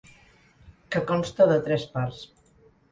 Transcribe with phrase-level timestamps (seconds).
[0.95, 2.29] Que consta de tres parts.